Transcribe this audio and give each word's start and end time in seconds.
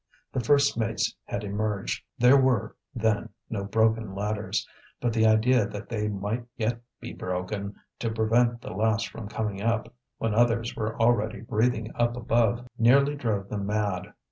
The 0.31 0.39
first 0.39 0.79
mates 0.79 1.15
had 1.25 1.43
emerged; 1.43 2.03
there 2.17 2.35
were, 2.35 2.75
then, 2.95 3.29
no 3.51 3.65
broken 3.65 4.15
ladders; 4.15 4.67
but 4.99 5.13
the 5.13 5.27
idea 5.27 5.67
that 5.67 5.89
they 5.89 6.07
might 6.07 6.43
yet 6.57 6.79
be 6.99 7.13
broken 7.13 7.75
to 7.99 8.09
prevent 8.09 8.61
the 8.61 8.71
last 8.73 9.09
from 9.09 9.29
coming 9.29 9.61
up, 9.61 9.93
when 10.17 10.33
others 10.33 10.75
were 10.75 10.99
already 10.99 11.41
breathing 11.41 11.91
up 11.93 12.17
above, 12.17 12.65
nearly 12.79 13.13
drove 13.13 13.49
them 13.49 13.67
mad. 13.67 14.11